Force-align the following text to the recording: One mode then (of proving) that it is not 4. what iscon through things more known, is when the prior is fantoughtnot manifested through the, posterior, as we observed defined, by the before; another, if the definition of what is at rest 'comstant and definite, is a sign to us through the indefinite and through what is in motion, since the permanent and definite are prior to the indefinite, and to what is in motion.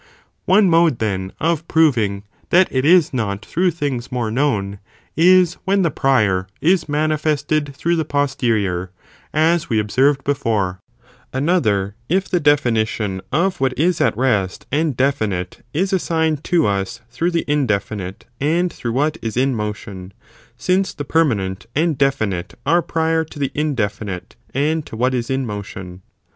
One 0.45 0.67
mode 0.67 0.97
then 0.97 1.31
(of 1.39 1.67
proving) 1.67 2.23
that 2.49 2.67
it 2.71 2.85
is 2.85 3.13
not 3.13 3.45
4. 3.45 3.45
what 3.45 3.45
iscon 3.45 3.47
through 3.51 3.69
things 3.71 4.11
more 4.11 4.31
known, 4.31 4.79
is 5.15 5.57
when 5.65 5.83
the 5.83 5.91
prior 5.91 6.47
is 6.59 6.85
fantoughtnot 6.85 6.89
manifested 6.89 7.75
through 7.75 7.97
the, 7.97 8.03
posterior, 8.05 8.89
as 9.31 9.69
we 9.69 9.77
observed 9.77 10.23
defined, 10.23 10.23
by 10.23 10.31
the 10.31 10.33
before; 10.39 10.79
another, 11.33 11.95
if 12.09 12.27
the 12.27 12.39
definition 12.39 13.21
of 13.31 13.61
what 13.61 13.77
is 13.77 14.01
at 14.01 14.17
rest 14.17 14.65
'comstant 14.71 14.75
and 14.79 14.97
definite, 14.97 15.61
is 15.71 15.93
a 15.93 15.99
sign 15.99 16.37
to 16.37 16.65
us 16.65 17.01
through 17.11 17.29
the 17.29 17.45
indefinite 17.47 18.25
and 18.39 18.73
through 18.73 18.93
what 18.93 19.19
is 19.21 19.37
in 19.37 19.53
motion, 19.53 20.13
since 20.57 20.95
the 20.95 21.05
permanent 21.05 21.67
and 21.75 21.99
definite 21.99 22.55
are 22.65 22.81
prior 22.81 23.23
to 23.23 23.37
the 23.37 23.51
indefinite, 23.53 24.35
and 24.51 24.83
to 24.87 24.95
what 24.97 25.13
is 25.13 25.29
in 25.29 25.45
motion. 25.45 26.01